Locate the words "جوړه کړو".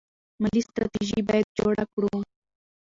1.59-2.15